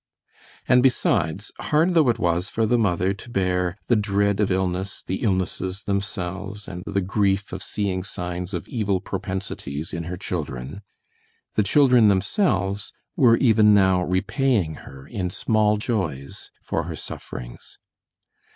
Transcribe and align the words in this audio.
And 0.67 0.81
besides, 0.81 1.51
hard 1.59 1.93
though 1.93 2.09
it 2.09 2.17
was 2.17 2.49
for 2.49 2.65
the 2.65 2.79
mother 2.79 3.13
to 3.13 3.29
bear 3.29 3.77
the 3.85 3.95
dread 3.95 4.39
of 4.39 4.49
illness, 4.51 5.03
the 5.03 5.17
illnesses 5.17 5.83
themselves, 5.83 6.67
and 6.67 6.81
the 6.87 7.01
grief 7.01 7.53
of 7.53 7.61
seeing 7.61 8.01
signs 8.03 8.55
of 8.55 8.67
evil 8.67 8.99
propensities 8.99 9.93
in 9.93 10.05
her 10.05 10.17
children—the 10.17 11.61
children 11.61 12.07
themselves 12.07 12.91
were 13.15 13.37
even 13.37 13.75
now 13.75 14.01
repaying 14.01 14.73
her 14.89 15.05
in 15.07 15.29
small 15.29 15.77
joys 15.77 16.49
for 16.63 16.85
her 16.85 16.95
sufferings. 16.95 17.77